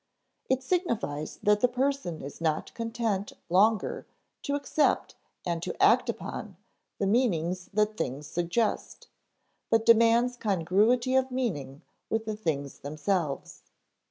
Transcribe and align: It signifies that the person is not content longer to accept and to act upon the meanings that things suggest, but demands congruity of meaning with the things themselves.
It 0.49 0.63
signifies 0.63 1.37
that 1.43 1.61
the 1.61 1.67
person 1.67 2.23
is 2.23 2.41
not 2.41 2.73
content 2.73 3.33
longer 3.49 4.07
to 4.41 4.55
accept 4.55 5.13
and 5.45 5.61
to 5.61 5.79
act 5.79 6.09
upon 6.09 6.57
the 6.97 7.05
meanings 7.05 7.69
that 7.71 7.97
things 7.97 8.25
suggest, 8.25 9.09
but 9.69 9.85
demands 9.85 10.37
congruity 10.37 11.13
of 11.13 11.29
meaning 11.29 11.83
with 12.09 12.25
the 12.25 12.35
things 12.35 12.79
themselves. 12.79 13.61